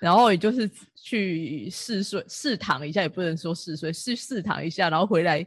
[0.00, 5.44] 然后也就是去试睡试躺一下，也不能说试睡，试试躺一下，然后回来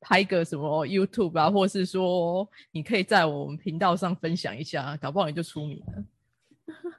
[0.00, 6.04] 拍个什么 YouTube 啊，或是说你可以在我们频道上分享一下，搞不好你就出名了。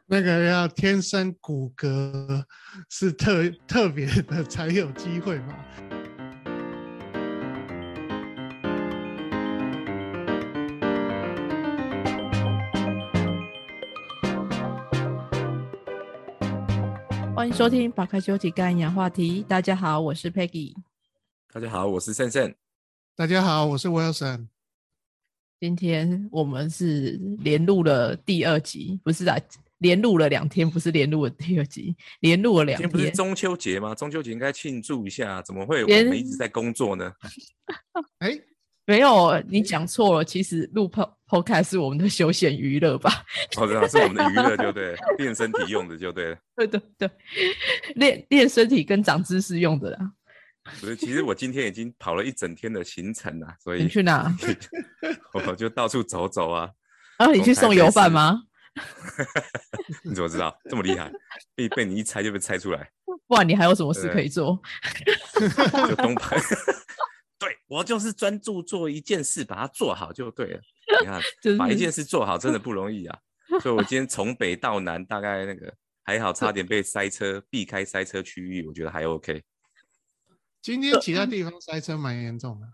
[0.07, 2.43] 那个要天生骨骼
[2.89, 5.65] 是特特别的才有机会嘛。
[17.45, 19.43] 欢迎收听《打开休息干氧话题》。
[19.45, 20.73] 大家好，我是 Peggy。
[21.53, 22.51] 大家好，我是胜胜。
[23.15, 24.47] 大家好，我是 Wilson。
[25.59, 29.37] 今天我们是连录了第二集，不是啊，
[29.77, 32.89] 连录了两天，不是连录了第二集，连录了两天。
[32.89, 33.93] 不是中秋节吗？
[33.93, 37.13] 中秋节应该庆祝一下，怎么会我们一直在工作呢？
[38.17, 38.39] 哎。
[38.85, 40.23] 没有，你讲错了。
[40.23, 40.89] 其实录
[41.27, 43.11] podcast 是我们的休闲娱乐吧？
[43.57, 46.37] 哦，这样是我们的娱乐就对，练身体用的就对了。
[46.55, 47.09] 对对对，
[47.95, 50.11] 练练身体跟长知识用的啦。
[50.79, 54.31] 不是，其实我今天已经跑了一整天的行程了，所以你去哪？
[55.33, 56.69] 我就到处走走啊。
[57.17, 58.41] 啊，你去送油饭吗？
[60.03, 61.11] 你怎么知道这么厉害？
[61.55, 62.89] 被被你一猜就被猜出来。
[63.27, 64.59] 不然你还有什么事可以做？
[65.87, 66.37] 就东拍。
[67.45, 70.61] 对我就是专注做一件事，把它做好就对了。
[71.01, 71.21] 你看，
[71.57, 73.19] 把一件事做好真的不容易啊。
[73.61, 75.73] 所以我今天从北到南，大概那个
[76.03, 79.43] 还好，差点被塞车，避开塞车区域，我觉得还 OK。
[80.61, 82.67] 今天其他地方塞车蛮严重的。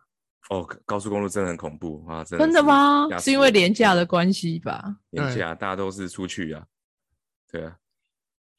[0.50, 2.24] 哦，高速公路真的很恐怖啊！
[2.24, 3.08] 真的真的吗？
[3.20, 4.98] 是因为廉价的关系吧？
[5.12, 6.66] 廉价，大家都是出去啊。
[7.50, 7.78] 对啊，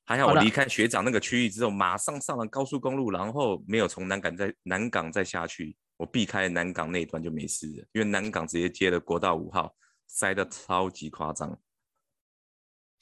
[0.04, 5.74] 还好我离开学长那个区域之后，马上上了高速公路，然后没有从南港再南港再下去。
[6.02, 9.72] 我避开南港那一段就没事了，因为南港直接接了国道五号，
[10.08, 11.56] 塞的超级夸张。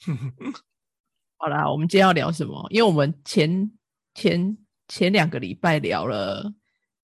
[1.37, 2.63] 好啦，我们今天要聊什么？
[2.69, 3.71] 因为我们前
[4.13, 4.55] 前
[4.87, 6.53] 前两个礼拜聊了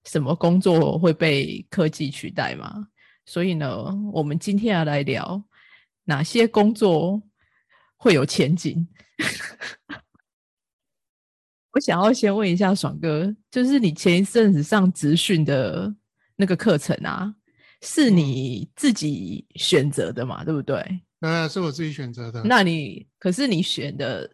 [0.03, 2.89] 什么工作会被科技取代嘛，
[3.25, 5.43] 所以呢，我们今天要来聊
[6.03, 7.19] 哪些工作
[7.95, 8.87] 会有前景。
[11.77, 15.93] 我想要先问一下爽哥，就是你前一阵子上职训的
[16.35, 17.31] 那个课程啊，
[17.83, 20.43] 是你自己选择的嘛？
[20.43, 20.83] 对不对？
[21.19, 22.41] 呃，是我自己选择的。
[22.43, 24.27] 那你可是你选的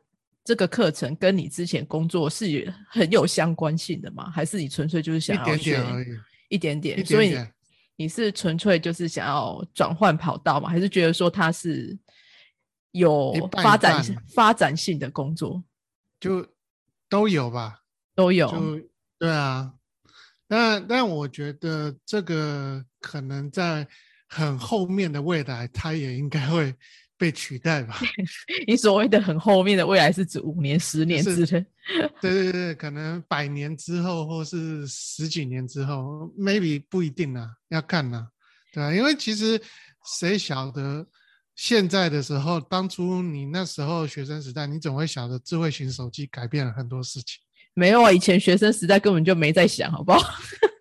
[0.46, 4.30] 这个课程跟你之前工作是很有相关性的吗？
[4.30, 6.08] 还是你纯粹就是想要一点点而已？
[6.48, 7.38] 一点点，所以
[7.98, 10.70] 你是纯粹就是想要转换跑道嘛？
[10.70, 11.98] 还是觉得说它是
[12.92, 14.02] 有发展
[14.34, 15.62] 发展性的工作？
[16.22, 16.48] 就。
[17.14, 17.80] 都有吧，
[18.16, 18.50] 都有。
[18.50, 18.82] 就
[19.20, 19.72] 对啊，
[20.48, 23.88] 但但我觉得这个可能在
[24.28, 26.76] 很后面的未来，它也应该会
[27.16, 28.00] 被取代吧。
[28.66, 31.64] 你所谓的很后面的未来，是指五年、十年之类？
[32.20, 38.28] 对对对，可能百年之后，或是十几年之后，maybe 不一定啊，要看啊。
[38.74, 39.62] 对啊，因为其实
[40.18, 41.06] 谁晓得？
[41.56, 47.40] 现在的时候，当初你那时候学生时代，你总会想着智慧型手机改变了很多事情。
[47.76, 50.20] 没有啊，以前学生时代根本就没在想，好不好？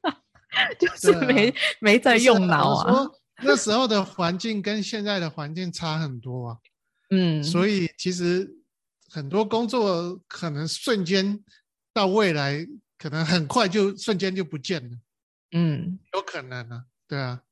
[0.79, 3.07] 就是没没在用脑啊。
[3.45, 6.57] 那时候的环境跟现在的环境差很多啊。
[7.11, 7.43] 嗯。
[7.43, 8.57] 所以其实
[9.09, 11.43] 很多工作可能瞬间
[11.93, 12.67] 到未来，
[12.99, 14.97] 可能很快就瞬间就不见了。
[15.53, 17.43] 嗯，有可能啊，对啊。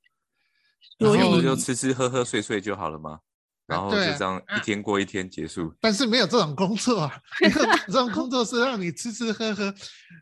[1.01, 3.19] 然后就吃吃喝喝睡睡就好了吗？
[3.67, 5.73] 然后就这样一天过一天结束。
[5.81, 7.23] 但是没有这种工作啊，
[7.87, 9.73] 这种工作是让你吃吃喝喝，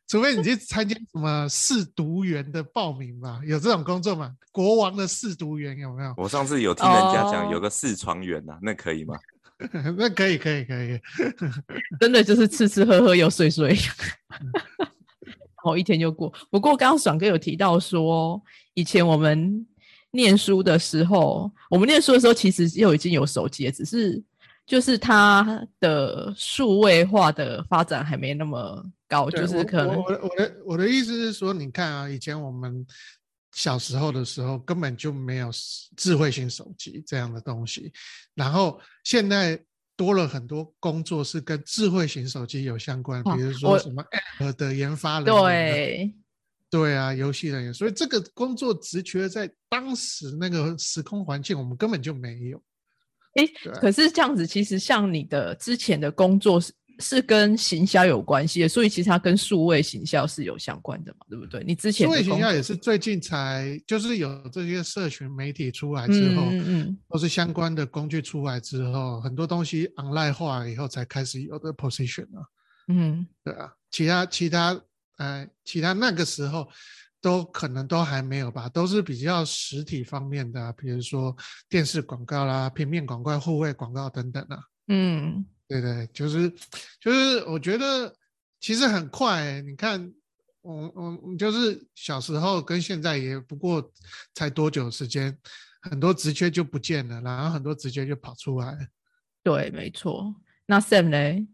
[0.07, 3.41] 除非你去参加什么试读员的报名吧？
[3.47, 4.35] 有这种工作吗？
[4.53, 6.13] 国王的试读员有没有？
[6.19, 9.17] 我上次有听人家讲有个试床员呐，那可以吗？
[9.97, 11.01] 那可以可以可以，
[11.99, 13.75] 真的就是吃吃喝喝又睡睡，
[14.79, 16.31] 然后一天就过。
[16.51, 18.43] 不过刚刚爽哥有提到说，
[18.75, 19.67] 以前我们。
[20.11, 24.23] 念书的时候，我们念书的时候其实又已经有手机，只是
[24.67, 32.87] 就是它的数位化的发展还没那么高，就是可能我我的我的意思是说，你看啊，以前我们
[33.53, 35.51] 小时候的时候根本就没有
[35.97, 37.93] 智慧型手机这样的东西，
[38.35, 39.61] 然后现在
[39.97, 44.03] 多了很多工作是跟智慧型手机有相关，比如说什么
[44.41, 46.15] App 的研发人对。
[46.71, 52.63] 对啊，游戏人员，所以这个工作职缺在当时那个时空环境，我们根本就没有。
[53.35, 53.47] 哎，
[53.81, 61.63] 可是这样子，其实像你的之前的工作是是跟行销有关系的，所以其实它跟数位行销是有相关的嘛，对不对？
[61.65, 72.43] 你之前数位行销也是最近才，就是有这些社群媒体出来之后，嗯嗯，或是相关的工具出来之后，很多东西 online 化以后才开始有的 position 啊。
[72.89, 74.81] 嗯对啊，其他其他
[75.19, 76.69] 呃其他那个时候
[77.21, 81.37] 都可能都还没有吧，都是比较实体方面的啊、比如说
[81.69, 84.59] 电视广告啦、平面广告、户外广告等等啊。
[84.89, 86.51] 嗯对对，就是
[86.99, 88.15] 就是，我觉得
[88.59, 90.11] 其实很快欸、你看，
[90.63, 93.93] 我我就是小时候跟现在也不过
[94.35, 95.37] 才多久时间，
[95.83, 98.79] 很多职缺就不见了，然后很多职缺就跑出来了。
[99.43, 100.35] 对，没错。
[100.65, 101.47] 那 Sam 嘞？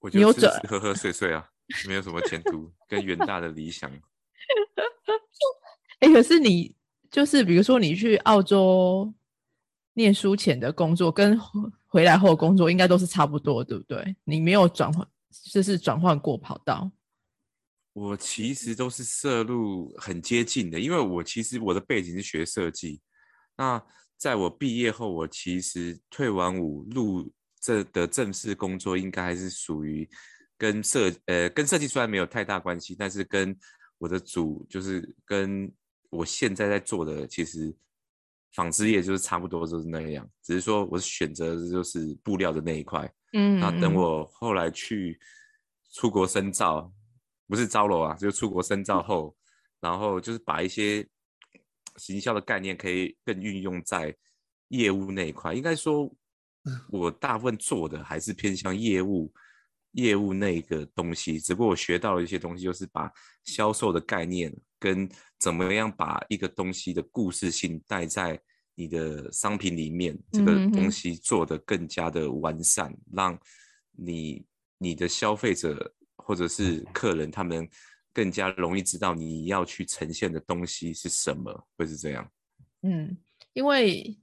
[0.00, 1.46] 我就吃你有转吃喝喝睡睡啊，
[1.86, 3.90] 没有什么前途跟远大的理想。
[6.00, 6.74] 哎、可是你
[7.10, 9.12] 就是比如说你去澳洲
[9.94, 14.16] 念书前的工作，跟回回来后的工作应该都是差不多，对不对？
[14.24, 15.06] 你没有转换，
[15.52, 16.90] 就是转换过跑道。
[17.92, 23.02] 我其实都是摄入很接近的，因为我其实我的背景是学设计。
[23.56, 23.82] 那
[24.16, 27.30] 在我毕业后，我其实退完伍入
[27.60, 30.08] 这的正式工作，应该还是属于
[30.56, 33.56] 跟设呃跟设计虽然没有太大关系，但是跟
[33.98, 35.70] 我的主就是跟
[36.08, 37.74] 我现在在做的其实
[38.54, 43.12] 纺织业就是差不多就是那样，只是说我是选择的就是布料的那一块。
[43.32, 45.20] 嗯，那等嗯我后来去
[45.92, 46.92] 出国深造，
[47.46, 49.36] 不是招楼啊，就出国深造后，
[49.80, 51.06] 然后就是把一些
[51.96, 54.12] 行销的概念可以更运用在
[54.68, 55.54] 业务那一块。
[55.54, 56.12] 应该说，
[56.90, 59.32] 我大部分做的还是偏向业务
[59.92, 63.10] 业务那个东西，只不过我学到了一些东西，就是把
[63.44, 65.08] 销售的概念跟
[65.38, 68.40] 怎么样把一个东西的故事性带在
[68.74, 73.38] 你的商品里面，这个东西做得更加的完善，让
[73.90, 74.44] 你
[74.78, 77.68] 你的消费者或者是客人他们
[78.12, 82.30] 更加容易知道你要去呈现的东西是什么，会是这样。
[82.82, 83.16] 嗯，
[83.52, 84.18] 因为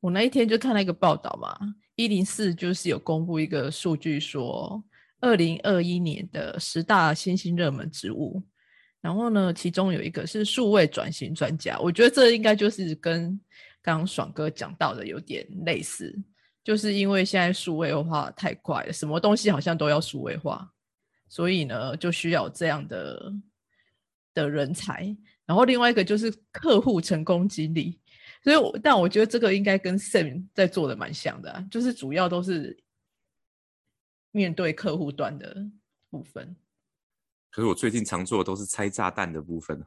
[0.00, 1.56] 我那一天就看了一个报道嘛，
[2.04, 4.82] 一零四就是有公布一个数据说，
[5.20, 8.42] 二零二一年的十大新兴热门职务，
[9.02, 13.38] 然后呢，其中有一个是数位转型专家，我觉得这应该就是跟
[13.82, 16.18] 刚爽哥讲到的有点类似，
[16.64, 20.66] 就是因为现在数位化太快了，什么东西好像都要数位化，
[21.28, 23.32] 所以呢，就需要这样的
[24.32, 25.14] 的人才。
[25.44, 27.99] 然后另外一个就是客户成功经理，
[28.42, 32.76] 所以我但我觉得这个应该跟 Sam 在做的蛮像的啊、就是主要都是
[34.30, 35.66] 面对客户端的
[36.08, 36.56] 部分。
[37.50, 39.84] 可是我最近常做的都是拆炸弹的部分啊，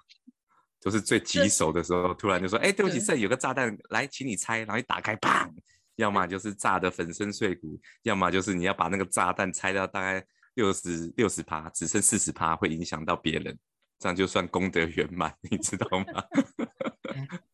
[0.79, 5.49] 就是最棘手的时候，突然就说：“哎、对不起，对这里有个炸弹，来，请你拆。”然后一打开，砰！
[5.95, 13.57] 要么就是炸的粉身碎骨，要么就是你要把那个炸弹拆掉大概六十六十趴，只剩四十趴，会影响到别人，
[13.97, 16.23] 这样就算功德圆满， 你知道吗？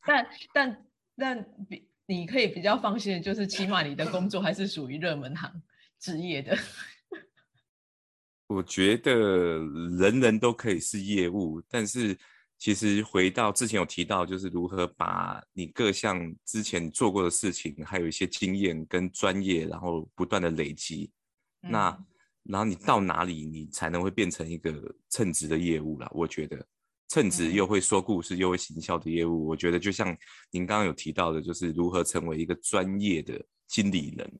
[0.05, 0.85] 但但
[1.19, 5.61] 但比你可以比较放心的就是，起码你的工作还是属于热门行
[5.99, 6.57] 职业的。
[8.47, 9.59] 我觉得
[9.99, 12.17] 人人都可以是业务，但是
[12.57, 21.11] 其实回到之前有提到，就是如何把你各项之前做过的事情，还有一些经验跟专业，然后不断的累积，
[21.61, 22.05] 那嗯
[22.43, 26.09] 然后你到哪里，你才能会变成一个称职的业务啦？
[26.11, 26.65] 我觉得
[27.09, 30.15] 称职嗯又会说故事又会行销的业务，我觉得就像
[30.51, 34.39] 您刚刚有提到的，就是如何成为一个专业的经理人，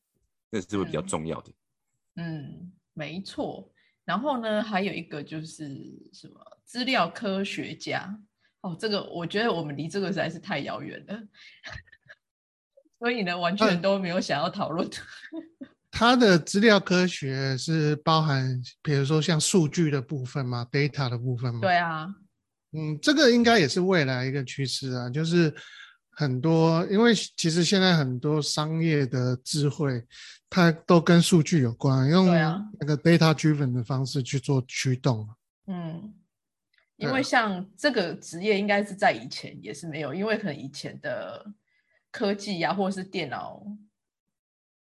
[0.50, 1.51] 那是会比较嗯重要的。
[2.16, 3.71] 嗯，没错。
[4.06, 5.78] 然后呢，还有一个就是
[6.14, 8.19] 什么资料科学家
[8.61, 11.19] 哦，这个我觉得我们离这个实在是太遥远了，
[12.99, 14.90] 所以呢，完全嗯都没有想要讨论。
[15.92, 21.61] 它的资料科学是包含，比如说像数据的部分嘛，data 的部分嘛。
[21.61, 22.07] 对啊，
[22.71, 25.54] 嗯，这个应该也是未来一个趋势啊，就是
[26.11, 30.06] 很多，因为其实现在很多商业的智慧，
[30.49, 35.28] 它都跟数据有关，用那个 data driven 的方式去做驱动。
[35.66, 36.14] 嗯，
[36.97, 41.45] 因为像这个职业应该是在以前也是没有，因为可能以前的
[42.11, 43.64] 科技呀、或者是电脑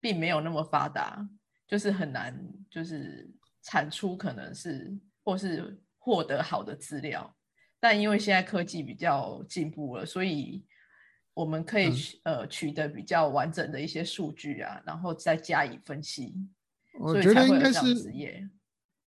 [0.02, 1.26] 并没有那么发达，
[1.68, 2.38] 就是很难
[2.70, 3.30] 就是
[3.62, 7.34] 产出可能是或是获得好的资料。
[7.80, 10.66] 但因为现在科技比较进步了，所以
[11.34, 16.34] 我们可以嗯取、呃取得比较完整的一些数据啊，然后再加以分析，
[17.00, 18.50] 我觉得应该是职业。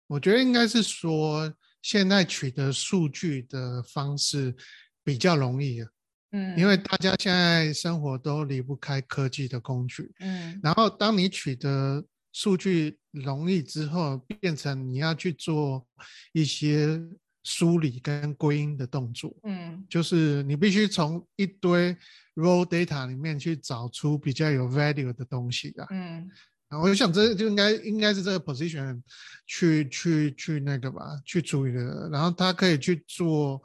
[0.07, 4.55] 我觉得应该是说，现在取得数据的方式
[5.03, 5.91] 比较容易了，
[6.31, 10.13] 嗯，因为大家现在生活都离不开科技的工具。
[10.19, 15.85] 嗯然后，当你取得数据容易之后，变成你要去做
[16.31, 17.01] 一些
[17.47, 19.85] 梳理跟归因的动作，嗯。
[19.89, 21.95] 就是你必须从一堆
[22.35, 25.87] raw data 里面去找出比较有 value 的东西啊。
[25.91, 26.29] 嗯。
[26.67, 29.01] 啊，我想这就应该应该是这个 position
[29.45, 32.09] 去去去那个吧，去处理的。
[32.11, 33.63] 然后他可以去做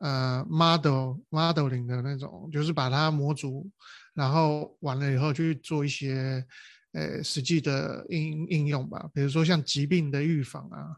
[0.00, 3.70] 呃 model modeling 的那种，就是把它模组，
[4.12, 6.44] 然后完了以后去做一些
[6.92, 10.96] 呃实际的应应用吧，比如说像疾病的预防啊，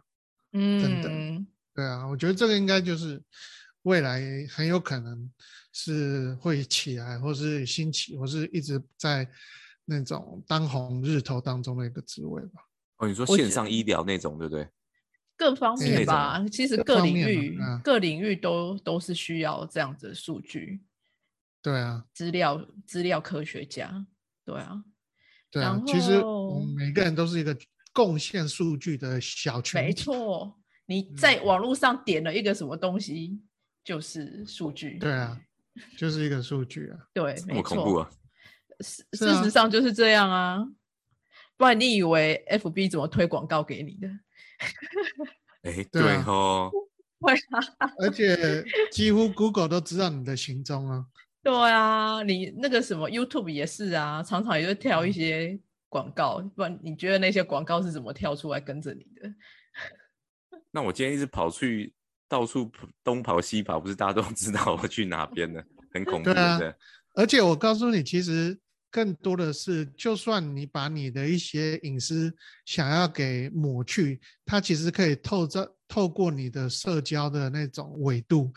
[0.55, 3.21] 嗯，等等对啊，我觉得这个应该就是
[3.83, 5.31] 未来很有可能
[5.73, 9.29] 是会起来，或是兴起，或是一直在
[9.85, 12.63] 那种当红日头当中的一个职位吧。
[12.99, 14.69] 哦，你说线上医疗那种，对不对？
[15.37, 20.81] 各方面吧，其实各各领域、嗯各领域都都是需要这样子的数据
[21.61, 24.07] 对啊，资料资料科学家，
[24.45, 24.85] 对啊，
[25.51, 27.57] 对啊，其实后嗯每个人都是一个
[27.93, 30.05] 贡献数据的小群体没体。
[30.05, 30.61] 错。
[30.87, 33.41] 你嗯在网络上点了一个什么东西，
[33.83, 34.99] 就是数据。
[34.99, 35.41] 对啊，
[35.97, 36.99] 就是一个数据啊。
[37.13, 38.01] 对，这没么恐怖错。
[38.03, 38.11] 啊！
[38.81, 40.67] 事事实上就是这样啊，
[41.57, 44.09] 不然你以为 FB 怎么推广告给你的？
[45.63, 46.71] 哎，对哦，
[47.21, 47.33] 会
[47.79, 51.07] 啊，而且几乎 Google 都知道你的行踪啊。
[51.43, 59.33] 对啊，你那个什么 YouTube 也是啊，常常也会跳一些广告，不然你觉得那些广告是怎么跳出来跟着你的？
[60.75, 61.93] 那我今天一直跑去
[62.29, 62.69] 到处
[63.05, 66.69] 东跑西跑，不是大家都 知道我去哪边了，很恐怖对啊的。
[66.73, 66.77] 对
[67.15, 68.59] 而且我告诉你，其实
[68.91, 78.53] 更多的是，就算你把你的一些隐私想要给抹去，它其实可以透着透过你的社交的那种纬度，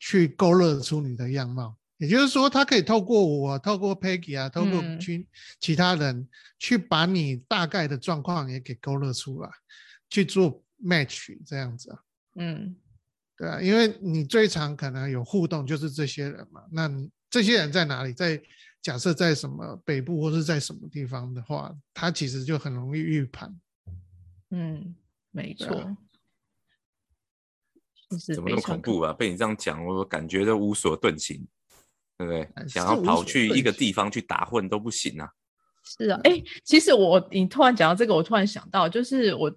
[0.00, 1.76] 去勾勒出你的样貌。
[1.98, 5.28] 也就是说，它可以透过我，透过 Peggy 啊，透过嗯其
[5.60, 6.28] 其他人，
[6.58, 9.48] 去把你大概的状况也给勾勒出来，
[10.10, 11.98] 去做 match 这样子啊。
[12.36, 12.74] 嗯，
[13.36, 18.12] 对啊，因为你最常可能有互动就是这些人嘛，那你这些人在哪里？
[18.12, 18.42] 在
[18.80, 23.54] 假设在什么北部或是在什么地方的话，他其实就很容易预判。
[24.50, 24.94] 嗯，
[25.30, 25.96] 没错，
[28.34, 29.12] 怎么那么恐怖啊？
[29.12, 31.46] 被你这样讲，我感觉都无所遁形，
[32.18, 32.42] 对不对？
[32.54, 35.30] 哎想要跑去一个地方去打混都不行啊！
[35.84, 39.50] 是啊，哎、其实我你突然讲到这个，我突然想到，就是我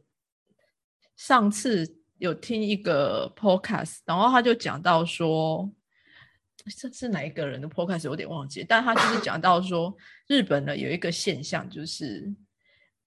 [1.15, 5.71] 上次有听一个 podcast，然后他就讲到说，
[6.77, 9.95] 这是哪一个人的 podcast 有点忘记，但他就是讲到说，
[10.27, 12.33] 日本呢有一个现象，就是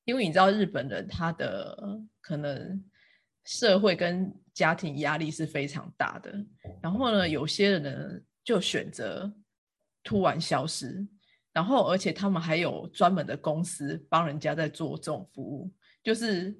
[0.05, 2.83] 因为你知道日本人他的可能
[3.45, 6.33] 社会跟家庭压力是非常大的，
[6.83, 9.33] 然后呢，有些人呢就选择
[10.03, 11.07] 突然消失，
[11.53, 15.71] 然后而且他们还有专门的公司帮人家在做这种服务，
[16.03, 16.57] 就是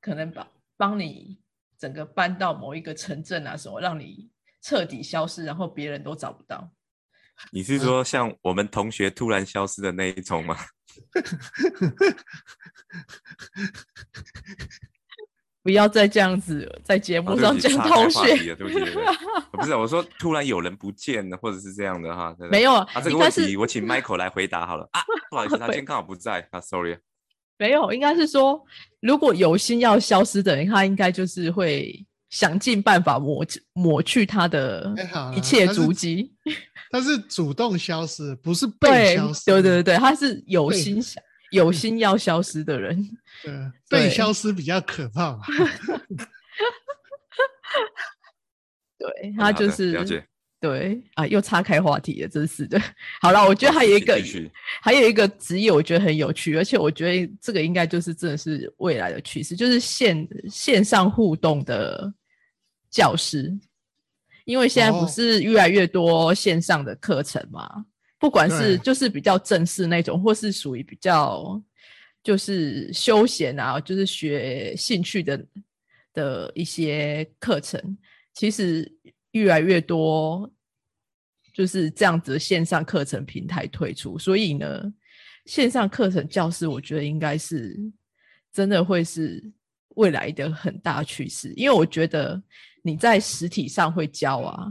[0.00, 0.46] 可能把
[0.80, 1.38] 帮你
[1.78, 4.30] 整个搬到某一个城镇啊什么，让你
[4.62, 6.70] 彻底消失，然后别人都找不到。
[7.52, 10.56] 你是说像我们同学突然消失的那一种吗？
[15.62, 18.94] 不要再这样子在节哦目上讲同学，对不起，对
[19.52, 22.34] 不 是我说突然有人不见了，或者是这样的哈。
[22.50, 25.02] 没有啊，这个问题我请 Michael 来回答好了啊。
[25.28, 26.96] 不好意思，他今天刚好不在啊，sorry。
[27.60, 28.64] 没有，应该是说，
[29.00, 34.90] 如果有心要消失的人，他应该就是会想尽办法抹抹去他的
[35.36, 36.34] 一切他是足迹。
[36.90, 39.44] 他是主动消失，不是被消失。
[39.44, 42.96] 对对对，他是有心想有心要消失的人。
[43.44, 43.52] 对，
[43.90, 45.44] 对被消失比较可怕吧？
[48.98, 50.26] 对他就是了解
[50.60, 52.78] 对啊，又岔开话题了，真是的。
[53.22, 54.22] 好了，我觉得好还有一个
[54.82, 62.12] 还有一个职业，我觉得很有趣，而且我觉得这个应该就是真的是未来的趋势，就是线线上互动的
[62.90, 63.58] 教师。
[64.44, 67.86] 因为现在不哦是越来越多线上的课程嘛，
[68.18, 71.62] 不管是就是比较正式那种，或是属于比较
[72.22, 75.46] 就是休闲啊，就是学兴趣的
[76.12, 77.96] 的一些课程，
[78.34, 78.90] 其实
[79.32, 80.50] 越来越多
[81.52, 84.92] 就是这样子的线上课程平台推出，所以呢，
[85.46, 87.76] 线上课程教师我觉得应该是
[88.52, 89.42] 真的会是
[89.96, 92.40] 未来的很大趋势，因为我觉得
[92.82, 94.66] 你在实体上会教啊，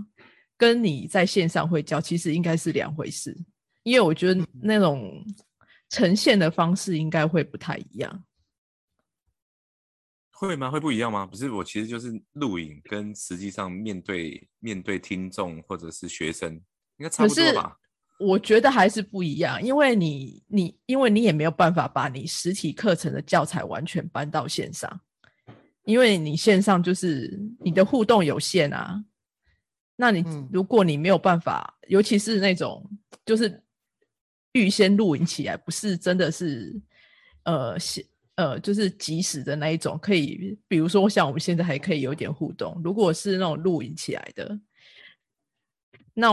[0.57, 3.37] 跟你在线上会教其实应该是两回事，
[3.83, 5.23] 因为我觉得那种
[5.89, 8.23] 呈现的方式应该会不太一样。
[10.39, 10.71] 会吗？
[10.71, 11.25] 会不一样吗？
[11.25, 17.77] 不是，我其实就是录影跟实际上面对面对听众或者是学生，应该差不多吧？
[18.19, 24.89] 我觉得还是不一样，因为你你因为你也没有办法把你实体课程的教材完全搬到线上，
[25.83, 29.03] 因为你线上就是你的互动有限啊。
[29.97, 32.89] 那你嗯如果你没有办法，尤其是那种
[33.25, 33.61] 就是
[34.53, 36.81] 预先录影起来，不是真的是
[37.43, 38.05] 呃，是
[38.39, 42.79] 呃，就是即时的那一种，可以，比如说像我们现在还可以有点互动。
[42.81, 44.57] 如果是那种录影起来的，
[46.13, 46.31] 那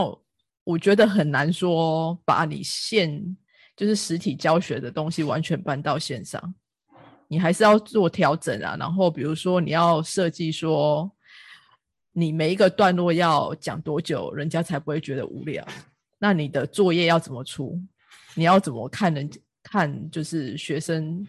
[0.63, 3.35] 我觉得很难说把你现
[3.75, 6.55] 就是实体教学的东西完全搬到线上，
[7.27, 8.77] 你还是要做调整啊。
[8.79, 11.11] 然后比如说你要设计说，
[12.13, 15.67] 你每一个段落要讲多久，人家才不会觉得无聊。
[16.17, 17.77] 那你的作业要怎么出？
[18.33, 19.29] 你要怎么看人
[19.61, 20.09] 看？
[20.09, 21.27] 就是学生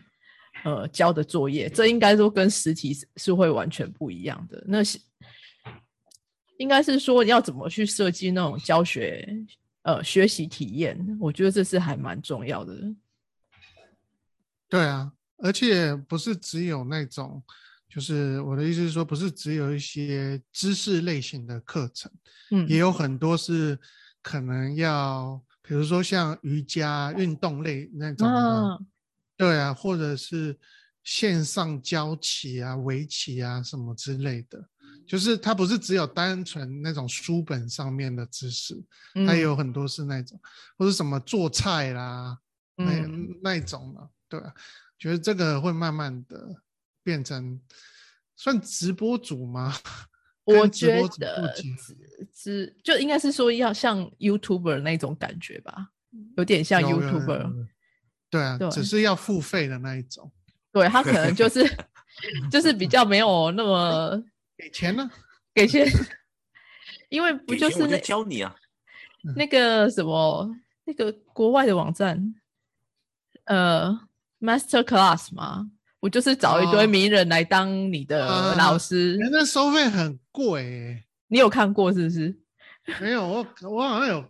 [0.65, 4.63] 呃交的作业，这应该说跟实体是会完全不一样的。
[4.67, 4.99] 那是
[6.59, 9.29] 应该是说要怎么去设计那种教学
[9.83, 11.19] 呃学习体验？
[11.21, 12.75] 我觉得这是还蛮重要的。
[14.69, 17.43] 对啊，而且不是只有那种，
[17.89, 22.11] 就是我的意思是说，不是只有一些知识类型的课程，
[22.51, 23.79] 嗯，也有很多是。
[24.21, 28.79] 可能要，比如说像瑜伽运动类那种的，
[29.39, 30.59] 对啊，或者是
[31.05, 34.69] 线上教棋啊、围棋啊什么之类的，
[35.07, 38.75] 就是它不是只有单纯那种书本上面的知识，
[39.27, 40.39] 它有很多是那种，
[40.77, 42.37] 或者什么做菜啦，
[42.77, 43.07] 那
[43.43, 44.41] 那种的，对，
[44.99, 46.55] 觉得这个会慢慢的
[47.03, 47.59] 变成
[48.37, 49.73] 算直播主吗？
[50.45, 51.09] 我觉得
[52.33, 55.91] 只就应该是说要像 YouTuber 那种感觉吧，
[56.37, 57.67] 有点像 YouTuber，
[58.31, 60.31] 对啊，只是要付费的那一种。
[60.73, 61.65] 对他可能就是
[62.51, 64.23] 就是比较没有那么
[64.57, 65.11] 给钱呢，
[65.55, 65.87] 给钱，
[67.09, 68.55] 因为不就是那教你啊，
[69.37, 70.55] 那个什么
[70.85, 72.35] 那个国外的网站，
[73.45, 73.99] 呃
[74.41, 75.71] ，Master Class 吗？
[76.01, 81.03] 我就是找一堆名人来当你的老师，那收费很贵。
[81.29, 82.39] 你有看过是不是？
[83.01, 84.25] 没有，我我好像有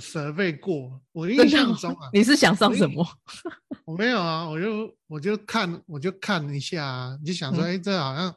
[0.00, 1.00] 设备过。
[1.12, 3.06] 我印象中啊，你是想上什么？
[3.84, 8.34] 我没有啊，我就我就看我就看一下，你就想说，哎，这好像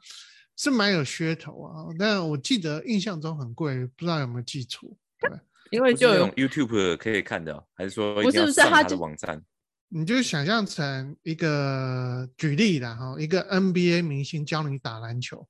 [0.56, 1.86] 是蛮有噱头啊。
[1.98, 4.90] 但我记得印象中很贵，不知道有没有记错。
[5.20, 5.30] 对，
[5.72, 9.42] 因为就有 YouTube 可以看的，还是说不是不是他的网站？
[9.88, 15.48] 你就想象成一个举例的哈，一个 NBA 明星教你打篮球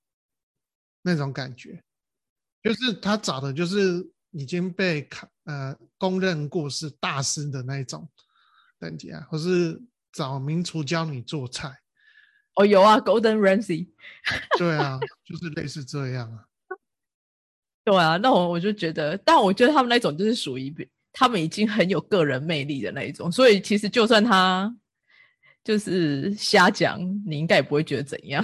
[1.02, 1.82] 那种感觉，
[2.62, 4.06] 就是他找的就是
[4.38, 8.08] 已经被看呃公认过是大师的那种
[8.80, 11.76] 等级啊，或是找名厨教你做菜。
[12.56, 13.88] 哦，有啊，Golden Ramsy。
[14.60, 16.46] 对啊，就是类似这样啊。
[17.84, 20.74] 对啊，那我我就觉得，但我觉得他们那种就是属于。
[21.18, 24.70] 他们已经很有个人魅力的那一种，所以其实就算他
[25.64, 28.44] 就是瞎讲，你应该也不会觉得怎样，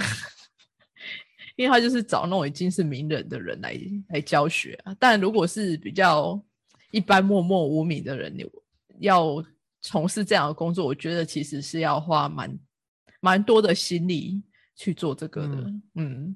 [1.62, 4.94] 因为他就是找那种已经是名人的人来来教学啊。
[4.98, 6.42] 但如果是比较
[6.90, 8.44] 一般默默无名的人，你
[8.98, 9.42] 要
[9.80, 12.58] 从事这样的工作，我觉得其实是要花蛮
[13.20, 14.42] 蛮多的心力
[14.76, 15.72] 去做这个的。
[15.94, 16.34] 嗯，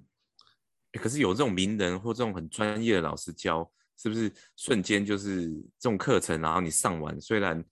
[0.93, 3.71] 可是有这种名人或这种很专业的老师教。
[3.99, 7.65] 是不是瞬间就是这种课程，然后你上完，虽然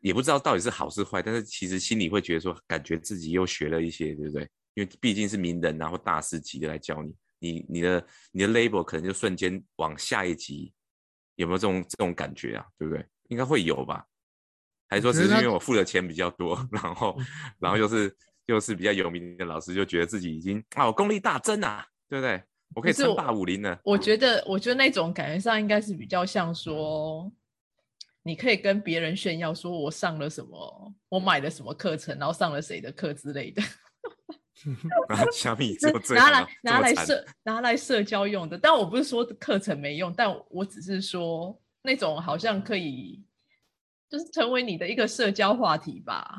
[0.00, 4.50] 也不知道到底是好是坏，但是其实心里会觉得说，感觉自己又学了一些，对不对？
[4.78, 10.72] 因为毕竟是名人，然后大师级的来教你，你你的你的 label 可能就瞬间往下一级，
[11.34, 12.64] 有没有这种这种感觉啊？
[12.78, 13.04] 对不对？
[13.28, 14.06] 应该会有吧？
[14.88, 17.18] 还是说只是因为我付的钱比较多，然后
[17.58, 22.40] 然后又是又是比较有名的老师，就觉得自己已经啊我功力大增啊，对不对？
[22.76, 23.76] 我可以称霸武林呢。
[23.82, 27.28] 我觉得，我觉得那种感觉上应该是比较像说，
[28.22, 33.60] 你可以跟别人炫耀说，我上了什么，我买了什么课程，然后上了谁的课之类的。
[35.32, 35.76] 小 米
[36.14, 43.24] 拿来拿来社拿来社交用的，但我不是说课程没用，但我只是说那种好像可以，
[44.08, 46.36] 就是成为你的一个社交话题吧。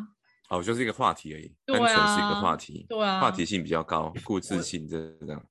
[0.49, 5.45] 哦，就是一个话题而已，单纯是一个话题，对啊，话题性比较高，固执性这样。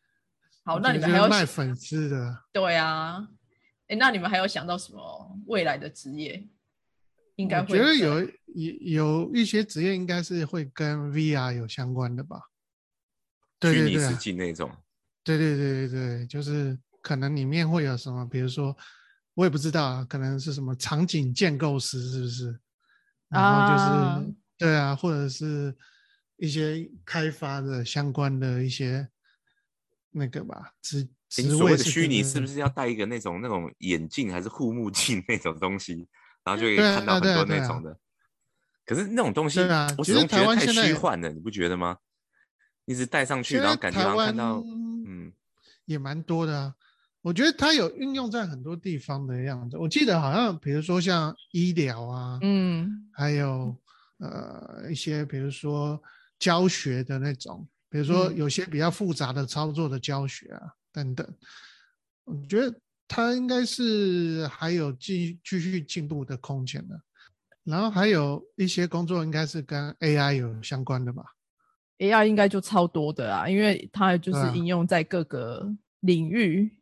[0.64, 2.44] 好，那你们还要卖粉丝的？
[2.52, 3.26] 对啊，
[3.88, 6.46] 哎，那你们还有想到什么未来的职业？
[7.36, 8.30] 应该会觉得有有
[8.80, 12.40] 有一些职业应该是会跟 VR 有相关的吧？
[13.58, 14.70] 对对对，实际那种。
[15.24, 18.76] 对对对对对，就是可能里面会有什么，比如说
[19.34, 22.60] 我也不知道啊，可能是什么场景建构师是不是？
[23.28, 25.76] 然后就是对啊，或者是
[26.36, 29.08] 一些开发的相关的一些。
[30.14, 36.06] 那个吧，职所谓的虚拟是不是要戴一个那种那种眼镜还是护目镜那种东西，
[36.44, 37.96] 然后就可以看到很多那种的。
[38.84, 39.60] 可是那种东西，
[39.96, 41.98] 我始终觉得太虚幻了，你不觉得吗？
[42.84, 44.60] 一直戴上去，然后感觉看到，
[45.06, 45.32] 嗯，
[45.84, 46.74] 也蛮多的啊。
[47.20, 49.78] 我觉得它有运用在很多地方的样子。
[49.78, 53.76] 我记得好像，比如说像医疗啊，嗯，还有
[54.18, 56.02] 呃一些，比如说
[56.40, 61.24] 教学的那种，比如说嗯有些比较复杂的操作的教学啊等等，
[62.24, 62.76] 我觉得
[63.08, 67.00] 它应该是还有继继续进步的空间的。
[67.64, 71.22] 然后还有一些工作应该是跟 AI 有相关的吧
[71.98, 76.76] ？AI 应该就超多的啊，因为它就是应用在各个领域。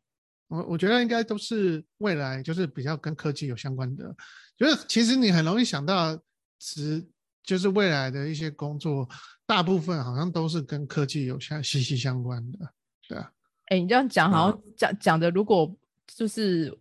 [0.48, 4.16] 我我觉得应该都是未来就是比较跟科技有相关的，
[4.56, 6.18] 就是其实你很容易想到，
[6.58, 7.06] 只
[7.44, 9.08] 就是未来的一些工作，
[9.46, 12.58] 大部分好像都是跟科技有相息息相关的，
[13.06, 13.30] 对啊，
[13.66, 15.76] 哎、你这样讲好啊像讲讲的，如果
[16.16, 16.76] 就是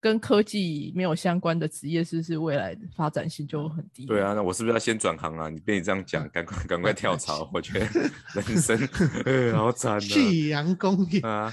[0.00, 4.04] 跟科技没有相关的职业，是不是未来的发展性就很低？
[4.04, 5.48] 对啊，那我是不是要先转行啊？
[5.48, 7.48] 你被你这样讲，赶快赶快跳槽。
[7.54, 7.86] 我觉得
[8.34, 8.76] 人生
[9.24, 11.30] 呃 好惨夕阳工业，啊！
[11.30, 11.52] 啊，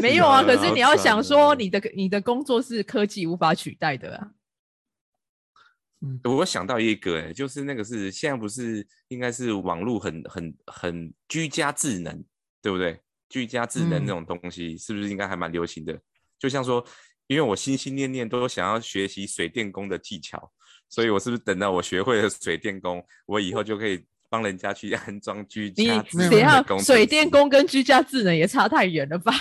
[0.00, 0.42] 没有啊。
[0.42, 4.30] 可是你要想说，哦你的你的工作是科技无法取代的啊。
[6.24, 12.24] 我想到一个、欸，就是那个是现在不是应该是网络很很很居家智能，
[12.60, 13.00] 对不对？
[13.28, 15.98] 居家智能嗯那种东西、是不是应该还蛮流行的？
[16.42, 16.84] 就像说，
[17.28, 20.50] 因为我心心念念都想要学习水电工的技巧，
[20.88, 29.32] 所以我是不是等到我学会了水电工，我以后就可以帮人家去安装居家智没有能等一下水电工跟居家智能也差太远了吧？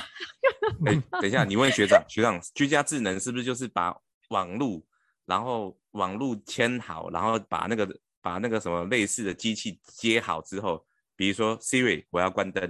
[0.86, 3.98] 哎、等一下，你问学长，学长，居家智能是不是就是把
[4.30, 4.86] 网路，
[5.26, 10.86] 然后网路牵好，然后把那个把那个什么类似的机器接好之后，
[11.16, 12.62] 比如说 Siri，我要关灯，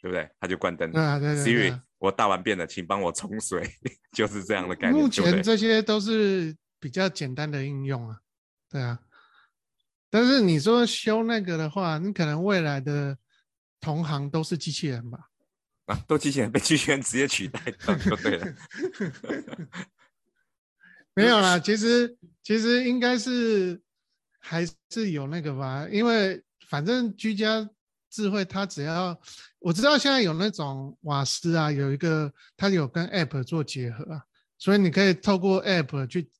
[0.00, 0.30] 对不对？
[0.38, 3.62] 它就关灯对啊对对对 Siri，啊我大完便了，请帮我冲水，
[4.10, 5.08] 就是这样的概念，目？
[5.08, 8.18] 前这些都是比较简单的应用啊，
[8.68, 8.98] 对啊。
[10.10, 13.16] 但是你说修那个的话，你可能未来的
[13.80, 15.28] 同行都是机器人吧？
[15.86, 18.52] 啊，都机器人被机器人直接取代掉就对了。
[21.14, 23.80] 没有啦，其实其实应该是
[24.40, 27.70] 还是有那个吧，因为反正居家
[28.12, 29.18] 智慧它只要
[29.58, 34.22] 我知道现在有那种瓦斯啊，有一个它有跟 App 做结合啊，
[34.58, 36.30] 所以你可以透过 App 去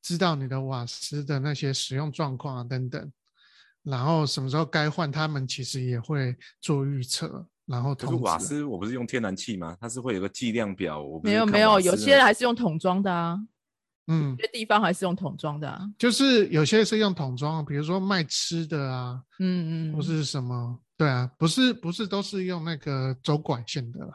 [0.00, 3.12] 知道你的瓦斯的那些使用状况啊等等，
[3.82, 8.14] 然后什么时候该换，他们其实也会做预测，然后可是。
[8.14, 9.76] 瓦斯我不是用天然气吗？
[9.78, 11.02] 它是会有个计量表。
[11.02, 13.38] 我没有没有，有些人还是用桶装的啊，
[14.08, 15.80] 嗯有，些地方还是用桶装的啊。
[15.98, 20.78] 就是有些是用桶装，比如说卖吃的啊，嗯嗯，或是什么？
[20.96, 24.12] 对啊，不是不是都是用那个走管线的啦。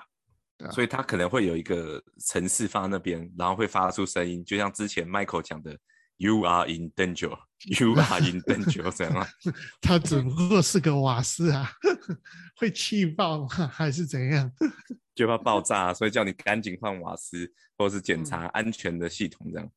[0.58, 5.78] 对啊所以它可能会有一个城市放在那边，然后会发出声音，就像之前 Michael 讲的
[6.18, 9.28] ，“You are in danger, you are in danger” 这样啊。
[9.82, 11.72] 它只不过是个瓦斯啊，
[12.58, 13.68] 会气爆吗？
[13.72, 14.52] 还是怎样？
[15.16, 19.70] 就怕爆炸，所以叫你赶紧换瓦斯，或是嗯检查安全的系统这样。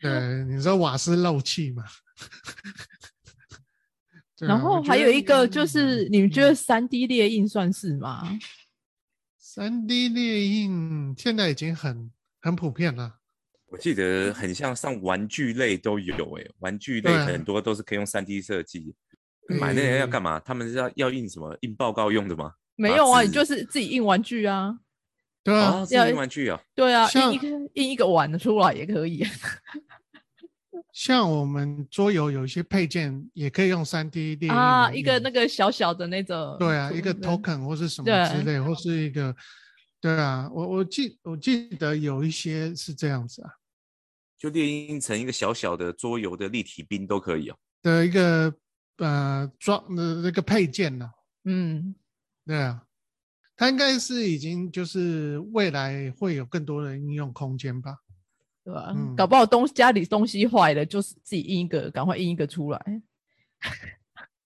[0.00, 1.84] 对，你说瓦斯漏气嘛？
[1.84, 1.90] 啊
[4.40, 8.38] 然后还有一个嗯就是，你们觉得三 D 列印算是吗？
[9.36, 13.17] 三 D 列印现在已经很很普遍了。
[13.70, 18.94] 我记得很像上玩具类都有诶、玩具类很多都是可以用三 D 设计。
[19.60, 20.38] 买那些要干嘛？
[20.40, 21.56] 他们是要要印什么？
[21.62, 22.52] 印报告用的吗？
[22.76, 24.78] 没有啊，你就是自己印玩具啊。
[25.42, 26.60] 对啊，哦，是要印玩具啊。
[26.74, 29.24] 对啊，印一个印一个碗出来也可以。
[30.92, 39.34] 像我们桌游有一些配件也可以用三 D 列印啊，一个那个小小的那种，对啊，一个 token 或是什么之对类，或是一个，
[40.00, 43.50] 对啊，我我记我记得有一些是这样子啊
[44.38, 47.56] 就列印成一个小小的桌游的立体兵都可以哦。
[47.82, 48.54] 的一个
[48.98, 51.10] 呃装的那个配件呢、
[51.44, 51.94] 嗯，
[52.46, 52.82] 对啊，
[53.56, 57.96] 它应该是已经就是未来会有更多的应用空间吧？
[58.64, 63.02] 对吧、嗯搞不好东家里东西坏了，就是自己印一个，赶快印一个出来。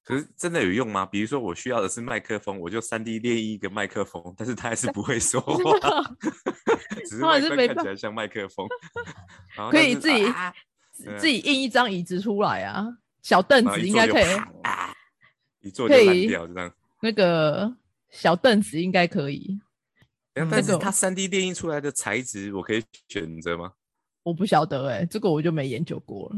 [0.05, 1.05] 可是真的有用吗？
[1.07, 5.57] 比如说我需要的是麦克风，我就三 D 列印一个麦克风，但是它还是不会说话，
[7.09, 8.67] 只是他还是没办看起来像麦克风。
[9.57, 10.25] 然后可以自己
[11.19, 12.87] 自己印一张椅子出来啊，
[13.23, 14.25] 小凳子应该可以，
[14.63, 14.95] 啊
[15.61, 16.75] 一坐就可以烂掉，这样。
[17.01, 17.77] 那个
[18.11, 19.61] 小凳子应该可以。
[20.35, 23.73] 但是它三 D 电印出来的材质，我可以选择吗？
[24.23, 26.37] 我不晓得哎、这个我就没研究过了。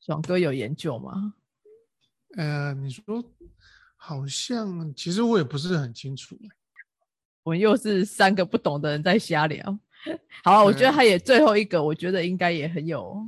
[0.00, 1.34] 爽哥有研究吗？
[2.36, 3.02] 呃，你说
[3.96, 6.36] 好像其实我也不是很清楚，
[7.46, 9.78] 我们又是三个不懂的人在瞎聊。
[10.42, 13.24] 好啊，我觉得对他也最后一个，我觉得应该也很有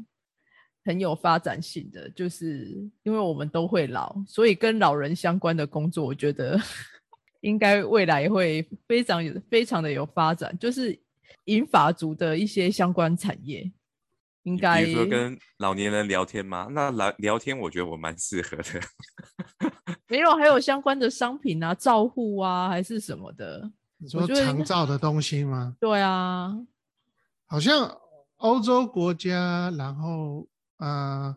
[0.84, 6.60] 很有发展性的，就是因为我们都会老，所以跟老人相关的工作，我觉得
[7.42, 10.98] 应该未来会非常有非常的有发展，就是
[11.44, 13.70] 银发族的一些相关产业。
[14.42, 16.66] 比应该如说跟老年人聊天吗？
[16.72, 18.80] 那聊聊天，我觉得我蛮适合的。
[20.08, 23.70] 没有，还有相关的商品啊，照护啊，还是什么的。
[23.98, 25.76] 你说觉得应该长照的东西吗？
[25.80, 26.56] 对啊，
[27.46, 27.98] 好像
[28.36, 30.46] 欧洲国家，然后
[30.78, 31.36] 呃，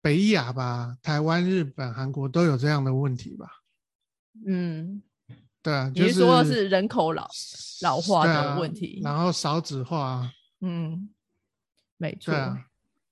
[0.00, 3.62] 北亚吧，台湾、日本、韩国都有这样的问题吧？
[4.46, 5.00] 嗯，
[5.62, 7.28] 对啊，就是你说的是人口老
[7.82, 9.00] 老化的问题。
[9.04, 10.28] 然后少子化，
[10.60, 11.08] 嗯，
[11.96, 12.34] 没错。
[12.34, 12.66] 啊，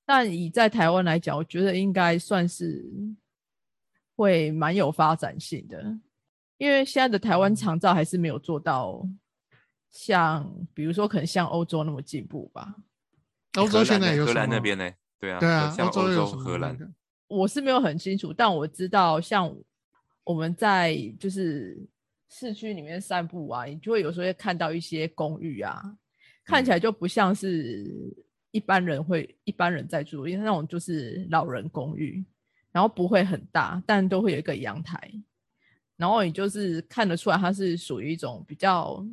[0.05, 2.85] 但以在台湾来讲，我觉得应该算是
[4.16, 5.96] 会蛮有发展性的，
[6.62, 9.05] 因为现在的台嗯湾长照还是没有做到
[9.90, 12.77] 像，比如说可能像欧洲那么进步吧。
[13.55, 14.33] 欧洲现在有荷？
[14.33, 14.88] 兰那边呢？
[15.18, 16.92] 对啊，对啊，像欧洲、欧洲有荷兰，那个？
[17.27, 19.53] 我是没有很清楚，但我知道像
[20.22, 21.77] 我们在就是
[22.29, 25.83] 市区里面散步啊，你就会有时候会看到一些公寓啊，
[26.44, 27.92] 看起来就不像是
[28.53, 32.25] 一般人会一般人在住，因为那种就是老人公寓，
[32.70, 35.12] 然后不会很大，但都会有一个阳台，
[35.96, 39.05] 然后你就是看得出来它是属于一种比较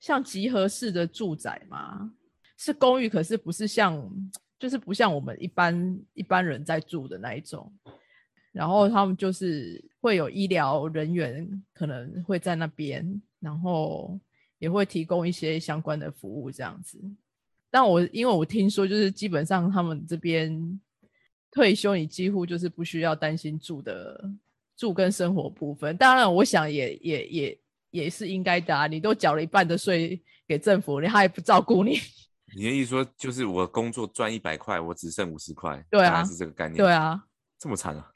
[0.00, 2.12] 像集合式的住宅嘛，
[2.56, 4.10] 是公寓，可是不是像
[4.58, 7.72] 就是不像我们一般一般人在住的那一种。
[8.52, 14.20] 然后他们就是会有医疗人员可能会在那边，然后
[14.58, 17.00] 也会提供一些相关的服务这样子。
[17.70, 20.78] 但我因为我听说，就是基本上他们这边
[21.50, 24.30] 退休，你几乎就是不需要担心住的
[24.76, 25.96] 住跟生活部分。
[25.96, 31.98] 当然，我想也也也也是应该的啊，你都缴了一半的税给政府，你还不照顾你？
[32.54, 36.76] 你的意思说就是我工作赚一百块，我只剩五十块，对啊是这个概念。
[36.76, 37.22] 对，啊，
[37.58, 38.10] 这么惨啊！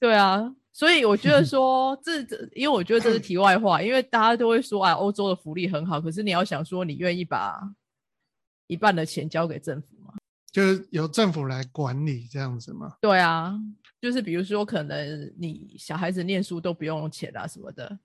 [0.00, 0.42] 对啊，
[0.72, 7.60] 所以我觉得说这这，因为我觉得这是题外话，因为大家都会说啊，欧洲的福利很好，可是你要想说，你愿意把
[8.66, 10.14] 一半的钱交给政府吗？
[10.50, 12.96] 就是由政府来管理这样子吗？
[13.00, 13.54] 对啊，
[14.00, 17.98] 就是比如说，可能你小孩子念书都不用钱啊什么的，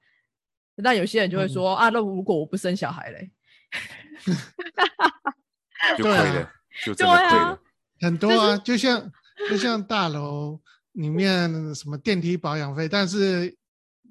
[0.75, 3.31] 那有些人就会说、啊，那如果我不生小孩嘞？
[5.97, 6.47] 就亏对
[6.85, 7.59] 就真的对啊亏了。
[8.01, 9.11] 很多啊，就像
[9.49, 10.59] 就像大楼
[10.93, 13.55] 里面什么电梯保养费，但是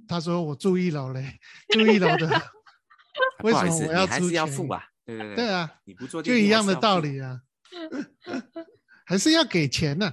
[0.06, 1.38] 他说我住一楼嘞，
[1.70, 2.42] 住一楼的，
[3.42, 4.84] 为什么我要你还是要出钱付啊？
[5.04, 7.00] 对对对，啊，你不做就一样的道。
[7.00, 7.40] 理啊，
[9.06, 10.12] 还是要给钱呢、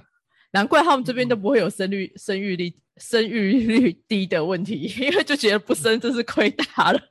[0.52, 7.00] 难怪他们这边都不会有生育、生育率、生育率低的问题， 因为就觉得不生真是亏大了。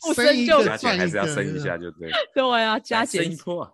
[0.00, 3.72] 不生就还是要生一下就对，对啊，加来减生一波啊，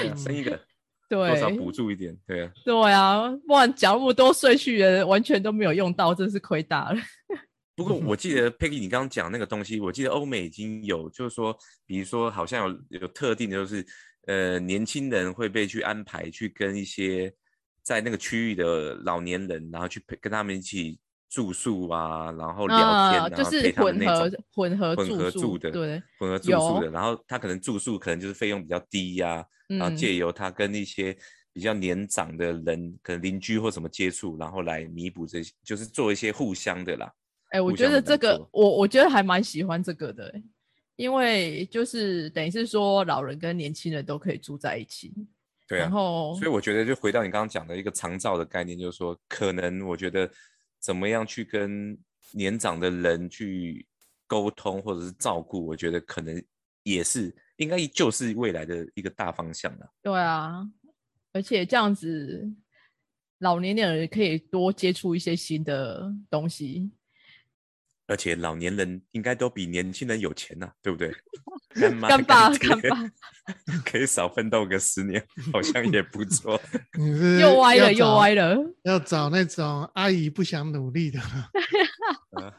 [0.00, 0.60] 对啊，生一个
[1.08, 2.52] 多少补助一点，对啊。
[2.64, 7.00] 对啊，不然缴那么多税去的，完全都没有用到，真是亏大了。
[7.74, 13.84] 不过我记得 Peggy 你刚刚讲那个东西，我记得欧美已经有，就是说，比如说好像有有特定的，就是
[14.28, 17.34] 呃年轻人会被去安排去跟一些
[17.82, 31.16] 在那个区域的老年人，然后去陪跟他们一起住宿啊，然后聊天，啊，然就是后陪他们混合那种混合混合住住的，对，混合住宿的，然后他可能住宿可能就是费用比较低呀、然后嗯借由他跟一些
[31.52, 37.12] 比较年长的人，可能邻居或什么接触，然后来弥补这些，就是做一些互相的啦。
[37.50, 40.42] 哎、我觉得这个我我觉得还蛮喜欢这个的欸、
[40.98, 45.14] 因为就是等于是说老人跟年轻人都可以住在一起，
[45.68, 50.28] 对啊然，后所以我觉得就回到你刚刚讲的一个长照的概念，就是说，可能我觉得
[50.80, 51.96] 怎么样去跟
[52.32, 53.86] 年长的人去
[54.26, 56.42] 沟通或者是照顾，我觉得可能
[56.82, 59.88] 也是应该就是未来的一个大方向了。
[60.02, 60.68] 对啊，
[61.32, 62.44] 而且这样子
[63.38, 66.90] 老年人可以多接触一些新的东西。
[68.08, 71.14] 而且老年人应该都比年轻人有钱呐、对不对？
[71.74, 73.10] 干妈干爸 干爸
[73.84, 76.60] 可以少奋斗个十年，好像也不错。
[76.98, 81.20] 你是又歪了又歪了，要找那种阿姨不想努力的，
[82.40, 82.52] 啊，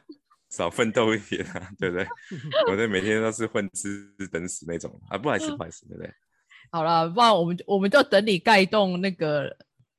[0.52, 2.08] 少奋斗一点啊，对不对？
[2.70, 6.14] 我这每天都是混吃等死那种啊，不好意思，不好意思，对不对？
[6.72, 9.54] 好了，不然我们就我们就等你盖一栋那个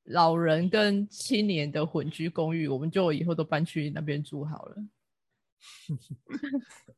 [0.05, 4.77] 老人跟青年的混居公寓，我们就以后都搬去那边住好了。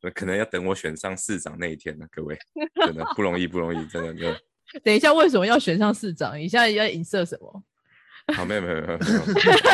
[0.03, 2.37] 呃 可能要等我选上市长那一天呢，各位，
[2.87, 4.27] 真的不容易，不容易，真的就
[4.85, 6.39] 等一下，为什么要选上市长？
[6.39, 7.63] 你现在要影射什么？
[8.35, 8.99] 好，没有没有没有，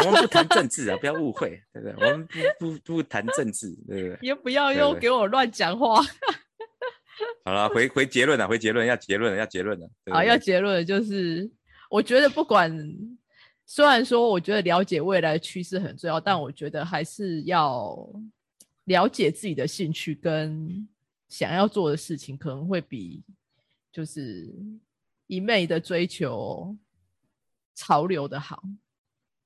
[0.07, 1.95] 我们不谈政治啊，不要误会，对不对？
[1.99, 2.39] 我们不
[2.71, 4.19] 不不谈政治，对不对？
[4.23, 6.03] 也不要又给我乱讲话
[7.45, 10.21] 好了，回回结论了，回结论，要结论了，要结论了，对啊！
[10.21, 11.51] 对对要结论就是，
[11.91, 12.75] 我觉得不管，
[13.67, 17.95] 虽然说我觉得了解未来的趋势很重要，但我觉得还是要
[18.89, 20.89] 了解自己的兴趣跟
[21.29, 23.23] 想要做的事情，可能会比
[23.93, 24.53] 就是
[25.27, 26.77] 一昧的追求
[27.75, 28.63] 潮流的好。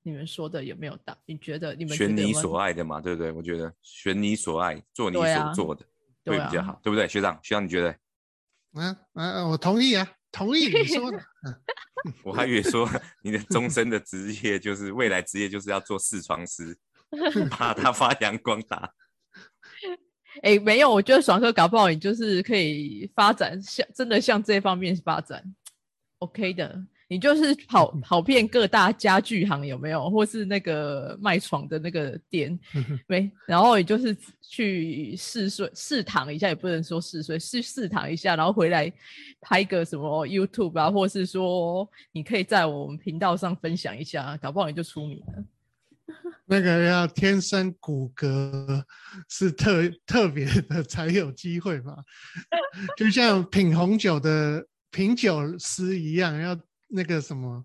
[0.04, 1.16] 你们说的有没有道？
[1.26, 3.30] 你觉得你们选你所爱的嘛，对不对？
[3.32, 5.84] 我觉得选你所爱，做你所做的
[6.24, 7.06] 会比较好，对不对？
[7.06, 7.90] 学长，学长你觉得？
[8.72, 11.20] 啊啊，我同意啊，同意你说的。
[12.24, 12.88] 我还以为说
[13.22, 16.76] 你的终身的职业就是未来职业就是要做视窗师，
[17.50, 18.92] 把它发扬光大。
[20.42, 25.42] 哎，没有，我觉得爽哥搞不好你就是可以发展向真的向这方面发展
[26.18, 26.82] ，OK 的。
[27.08, 32.58] 你就是跑跑遍各大家具行有没有，或是那个卖床的那个店
[33.06, 33.30] 没？
[33.46, 38.90] 然后你就是去试睡试躺一下，也不能说试睡，试试躺一下，然后回来
[39.42, 45.44] 拍个什么 YouTube 啊，或是说你可以在我们频道上分享一下，搞不好你就出名了。
[46.46, 48.82] 那个要天生骨骼
[49.28, 51.96] 是特特别的 才有机会吧？
[52.96, 56.58] 就像品红酒的品酒师一样，要。
[56.94, 57.64] 那个什么，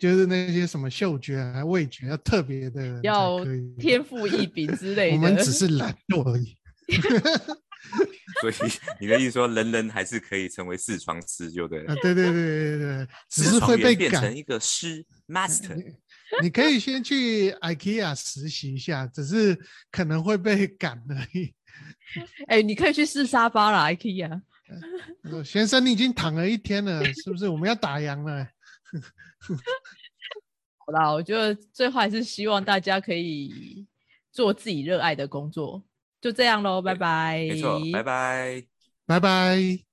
[0.00, 3.44] 就是那些什么嗅觉啊、味觉要特别的，要
[3.78, 5.16] 天赋异禀之类的。
[5.20, 6.56] 我们只是懒惰而已。
[8.40, 8.54] 所以
[8.98, 11.94] 你的意思说，人人还是可以成为四床师，就对了。
[11.96, 15.94] 对对对对对，只是会被变成一个师 master。
[16.42, 19.58] 你可以先去 IKEA 实习一下，只是
[19.90, 21.54] 可能会被赶而已。
[22.48, 24.40] 哎，你可以去试沙发啦，IKEA。
[25.44, 27.48] 先生，你已经躺了一天了，是不是？
[27.48, 28.46] 我们要打烊了。
[30.86, 33.86] 好啦，我觉得最后还是希望大家可以
[34.32, 35.82] 做自己热爱的工作，
[36.20, 37.46] 就这样喽，拜拜。
[37.50, 38.64] 没错，拜拜，
[39.06, 39.83] 拜拜。